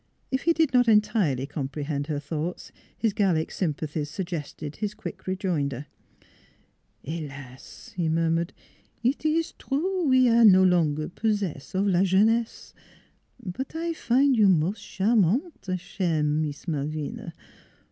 [0.31, 5.85] If he did not entirely comprehend her thoughts, his Gallic sympathies suggested his quick rejoinder:"
[7.05, 8.51] Helas!" he murmured,"
[9.05, 12.73] eet ees true we aire no longer possess of la jeunesse;
[13.45, 17.33] but I fin' you mos' charmante, chere Mees Malvina.